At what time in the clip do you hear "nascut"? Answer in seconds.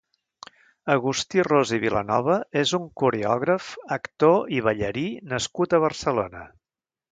5.37-5.77